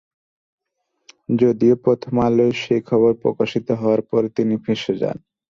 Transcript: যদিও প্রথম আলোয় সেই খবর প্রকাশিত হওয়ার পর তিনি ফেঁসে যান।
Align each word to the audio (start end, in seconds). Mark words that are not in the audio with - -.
যদিও 1.39 1.75
প্রথম 1.85 2.13
আলোয় 2.27 2.53
সেই 2.63 2.81
খবর 2.89 3.11
প্রকাশিত 3.23 3.67
হওয়ার 3.79 4.01
পর 4.09 4.21
তিনি 4.37 4.55
ফেঁসে 4.63 4.93
যান। 5.01 5.17